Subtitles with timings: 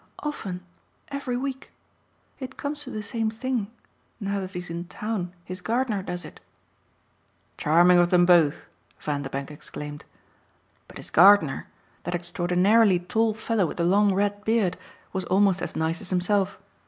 [0.23, 0.65] "Often
[1.09, 1.71] every week.
[2.39, 3.69] It comes to the same thing
[4.19, 6.39] now that he's in town his gardener does it."
[7.59, 8.65] "Charming of them both!"
[8.99, 10.03] Vanderbank exclaimed.
[10.87, 11.67] "But his gardener
[12.01, 14.75] that extraordinarily tall fellow with the long red beard
[15.13, 16.57] was almost as nice as himself.